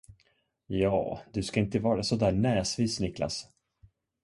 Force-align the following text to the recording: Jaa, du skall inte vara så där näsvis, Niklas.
Jaa, 0.75 1.19
du 1.33 1.43
skall 1.43 1.63
inte 1.63 1.79
vara 1.79 2.03
så 2.03 2.15
där 2.15 2.31
näsvis, 2.31 2.99
Niklas. 2.99 3.47